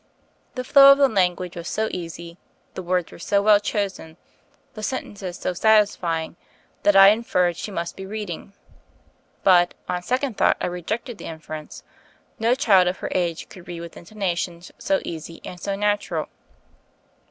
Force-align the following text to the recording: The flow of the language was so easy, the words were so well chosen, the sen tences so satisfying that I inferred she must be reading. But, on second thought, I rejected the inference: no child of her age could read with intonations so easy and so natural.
The 0.55 0.63
flow 0.63 0.91
of 0.93 0.97
the 0.97 1.07
language 1.07 1.55
was 1.55 1.67
so 1.67 1.87
easy, 1.91 2.39
the 2.73 2.81
words 2.81 3.11
were 3.11 3.19
so 3.19 3.39
well 3.39 3.59
chosen, 3.59 4.17
the 4.73 4.81
sen 4.81 5.05
tences 5.13 5.39
so 5.39 5.53
satisfying 5.53 6.37
that 6.81 6.95
I 6.95 7.09
inferred 7.09 7.55
she 7.55 7.69
must 7.69 7.95
be 7.95 8.07
reading. 8.07 8.53
But, 9.43 9.75
on 9.87 10.01
second 10.01 10.37
thought, 10.39 10.57
I 10.59 10.65
rejected 10.65 11.19
the 11.19 11.25
inference: 11.25 11.83
no 12.39 12.55
child 12.55 12.87
of 12.87 12.97
her 12.97 13.09
age 13.13 13.47
could 13.47 13.67
read 13.67 13.81
with 13.81 13.95
intonations 13.95 14.71
so 14.79 15.01
easy 15.05 15.39
and 15.45 15.59
so 15.59 15.75
natural. 15.75 16.29